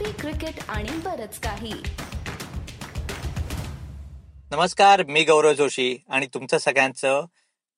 [0.00, 1.72] Coffee cricket आणि बरच काही.
[4.50, 7.24] नमस्कार मी गौरव जोशी आणि तुमचं सगळ्यांचं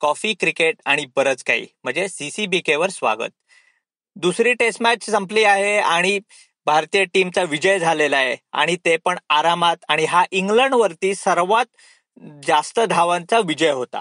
[0.00, 3.30] कॉफी क्रिकेट आणि बरंच काही म्हणजे सीसीबीके वर स्वागत.
[4.16, 6.18] दुसरी टेस्ट मॅच संपली आहे आणि
[6.66, 11.66] भारतीय टीमचा विजय झालेला आहे आणि ते पण आरामात आणि हा इंग्लंडवरती सर्वात
[12.46, 14.00] जास्त धावांचा विजय होता.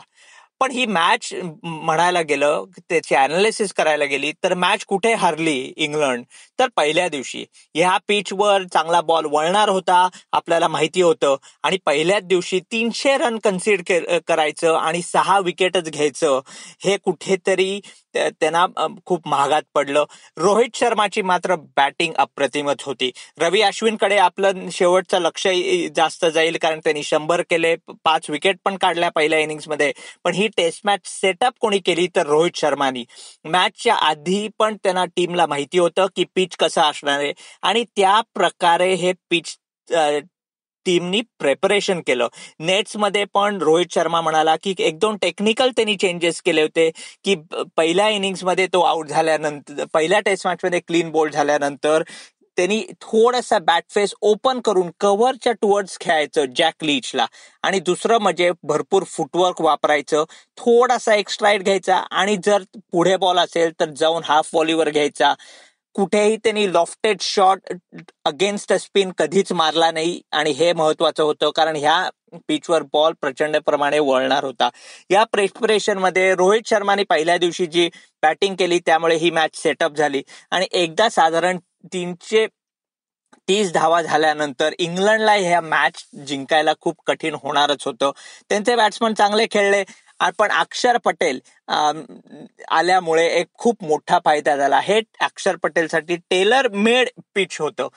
[0.61, 1.29] पण ही मॅच
[1.63, 6.23] म्हणायला गेलं त्याची अनालिसिस करायला गेली तर मॅच कुठे हरली इंग्लंड?
[6.59, 7.43] तर पहिल्या दिवशी.
[7.75, 11.35] ह्या पिचवर चांगला बॉल वळणार होता आपल्याला माहिती होतं.
[11.63, 13.81] आणि पहिल्याच दिवशी तीनशे रन कन्सिड
[14.27, 16.39] करायचं आणि सहा विकेटच घ्यायचं.
[16.85, 17.79] हे कुठेतरी
[18.13, 18.65] त्यांना
[19.05, 20.05] खूप महागात पडलं.
[20.37, 23.11] रोहित शर्माची मात्र बॅटिंग अप्रतिमच होती.
[23.39, 25.47] रवी अश्विनकडे आपलं शेवटचं लक्ष
[25.95, 27.75] जास्त जाईल कारण त्यांनी शंभर केले
[28.05, 29.91] पाच विकेट पण काढल्या पहिल्या इनिंग्समध्ये
[30.23, 33.03] पण ही टेस्ट मॅच सेटअप कोणी केली तर रोहित शर्मानी.
[33.45, 37.33] मॅचच्या आधी पण त्यांना टीमला माहिती होतं की पिच कसं असणार आहे.
[37.63, 39.57] आणि त्या प्रकारे हे पिच
[40.85, 42.27] टीमनी प्रेपरेशन केलं.
[42.59, 46.89] नेट्समध्ये पण रोहित शर्मा म्हणाला की एक दोन टेक्निकल त्यांनी चेंजेस केले होते
[47.23, 47.35] की
[47.77, 52.03] पहिल्या इनिंग्समध्ये तो आउट झाल्यानंतर पहिल्या टेस्ट मॅचमध्ये क्लीन बोल्ड झाल्यानंतर
[52.57, 57.25] त्यांनी थोडासा बॅट फेस ओपन करून कव्हरच्या टुवर्ड्स खेळायचं जॅक लीचला
[57.63, 60.23] आणि दुसरं म्हणजे भरपूर फुटवर्क वापरायचं
[60.57, 65.33] थोडासा एक स्ट्राईट घ्यायचा आणि जर पुढे बॉल असेल तर जाऊन हाफ व्हॉलीवर घ्यायचा.
[65.95, 67.71] कुठेही त्यांनी लॉफ्टेड शॉट
[68.25, 70.21] अगेन्स्ट स्पिन कधीच मारला नाही.
[70.31, 72.09] आणि हे महत्वाचं होतं कारण ह्या
[72.47, 74.69] पिचवर बॉल प्रचंड प्रमाणे वळणार होता.
[75.09, 77.89] या प्रेपरेशनमध्ये रोहित शर्माने पहिल्या दिवशी जी
[78.23, 80.21] बॅटिंग केली त्यामुळे ही मॅच सेटअप झाली.
[80.51, 81.57] आणि एकदा साधारण
[81.93, 82.45] तीनशे
[83.47, 88.11] तीस धावा झाल्यानंतर इंग्लंडला ह्या मॅच जिंकायला खूप कठीण होणारच होतं.
[88.49, 89.83] त्यांचे बॅट्समन चांगले खेळले.
[90.39, 91.39] पण अक्षर पटेल
[92.69, 94.79] आल्यामुळे एक खूप मोठा फायदा झाला.
[94.79, 97.87] हे अक्षर पटेलसाठी टेलर मेड पिच होतं.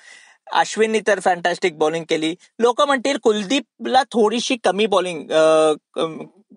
[0.52, 2.34] अश्विननी तर फॅन्टॅस्टिक बॉलिंग केली.
[2.58, 5.26] लोक म्हणतील कुलदीपला थोडीशी कमी बॉलिंग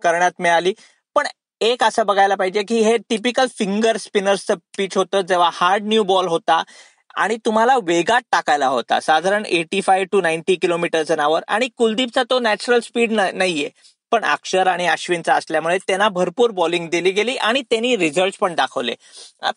[0.03, 0.73] करण्यात मिळाली.
[1.15, 1.27] पण
[1.61, 6.27] एक असं बघायला पाहिजे की हे टिपिकल फिंगर स्पिनर्सचं पिच होतं जेव्हा हार्ड न्यू बॉल
[6.27, 6.61] होता
[7.15, 8.99] आणि तुम्हाला वेगात टाकायला होता.
[8.99, 13.69] साधारण एटी फाय टू नाईन्टी किलोमीटरच्या नावर आणि कुलदीपचा तो नॅचरल स्पीड नाहीये.
[14.11, 18.93] पण अक्षर आणि अश्विनचा असल्यामुळे त्यांना भरपूर बॉलिंग दिली गेली आणि त्यांनी रिझल्ट पण दाखवले.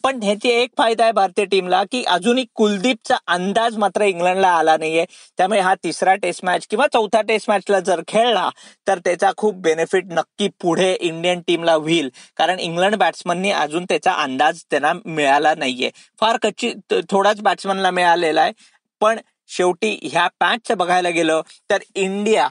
[0.04, 5.04] पण ह्याची एक फायदा आहे भारतीय टीमला की अजूनही कुलदीपचा अंदाज मात्र इंग्लंडला आला नाहीये.
[5.38, 8.48] त्यामुळे हा तिसरा टेस्ट मॅच किंवा चौथा टेस्ट मॅचला जर खेळला
[8.86, 12.08] तर त्याचा खूप बेनिफिट नक्की पुढे इंडियन टीमला होईल.
[12.36, 15.90] कारण इंग्लंड बॅट्समननी अजून त्याचा अंदाज त्यांना मिळाला नाहीये.
[16.20, 16.72] फार कच्ची
[17.10, 18.52] थोडाच बॅट्समनला मिळालेला आहे.
[19.00, 19.18] पण
[19.50, 21.40] शेवटी ह्या पॅचचं बघायला गेलं
[21.70, 22.48] तर इंडिया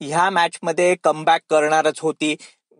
[0.00, 2.34] ह्या मॅच मध्ये कमबॅक करणारच होती.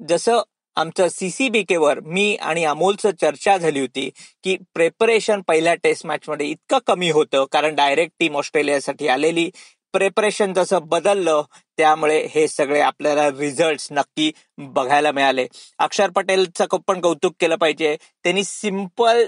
[0.08, 0.40] जसं
[0.76, 4.08] आमचं सीसीबीकेवर मी आणि अमोलचं चर्चा झाली होती
[4.44, 9.50] की प्रेपरेशन पहिल्या टेस्ट मॅच मध्ये इतकं कमी होतं कारण डायरेक्ट टीम ऑस्ट्रेलियासाठी आलेली.
[9.94, 11.42] प्रेपरेशन जसं बदललं
[11.76, 15.46] त्यामुळे हे सगळे आपल्याला रिझल्ट नक्की बघायला मिळाले.
[15.78, 17.96] अक्षर पटेलचं पण कौतुक केलं पाहिजे.
[18.24, 19.24] त्यांनी सिंपल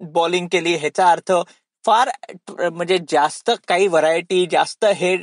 [0.00, 1.32] बॉलिंग केली ह्याचा अर्थ
[1.84, 2.10] फार
[2.72, 5.16] म्हणजे जास्त काही व्हरायटी जास्त हे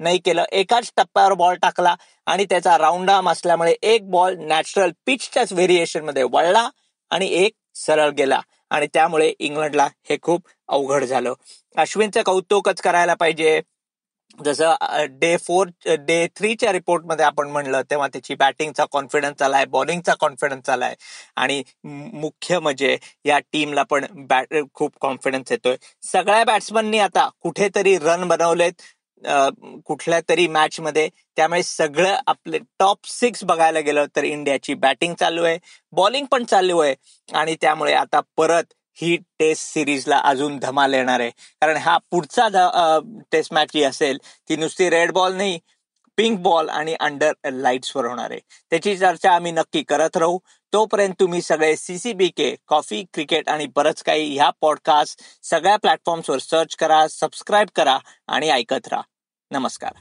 [0.00, 0.44] नाही केलं.
[0.52, 1.94] एकाच टप्प्यावर बॉल टाकला
[2.26, 6.68] आणि त्याचा राऊंड आर्म असल्यामुळे एक बॉल नॅचरल पिचच्याच व्हेरिएशनमध्ये वळला
[7.10, 8.40] आणि एक सरळ गेला.
[8.70, 11.34] आणि त्यामुळे इंग्लंडला हे खूप अवघड झालं.
[11.76, 13.60] अश्विनचं कौतुकच करायला पाहिजे.
[14.38, 14.74] जसं
[15.20, 15.68] डे फोर
[16.00, 20.94] डे थ्रीच्या रिपोर्टमध्ये आपण म्हणलं तेव्हा त्याची बॅटिंगचा कॉन्फिडन्स आलाय बॉलिंगचा कॉन्फिडन्स आलाय
[21.36, 25.76] आणि मुख्य म्हणजे या टीमला पण बॅट खूप कॉन्फिडन्स येतोय.
[26.02, 28.82] सगळ्या बॅट्समननी आता कुठेतरी रन बनवलेत.
[29.86, 31.08] कुठल्या तरी मॅच मध्ये.
[31.36, 35.58] त्यामुळे सगळं आपले टॉप सिक्स बघायला गेलं तर इंडियाची बॅटिंग चालू आहे.
[35.92, 36.94] बॉलिंग पण चालू आहे.
[37.28, 41.30] आणि त्यामुळे आता परत ही टेस्ट सिरीजला अजून धमाल येणार आहे.
[41.60, 42.48] कारण हा पुढचा
[43.32, 45.58] टेस्ट मॅच जी असेल ती नुसती रेड बॉल नाही
[46.18, 47.32] पिंक बॉल आणि अंडर
[47.94, 48.40] वर होणार आहे.
[48.70, 50.38] त्याची चर्चा आम्ही नक्की करत राहू.
[50.72, 56.76] तोपर्यंत तुम्ही सगळे सीसीबी के कॉफी क्रिकेट आणि बरंच काही ह्या पॉडकास्ट सगळ्या प्लॅटफॉर्म्सवर सर्च
[56.76, 59.02] करा सबस्क्राईब करा आणि ऐकत राहा.
[59.50, 59.92] नमस्कार.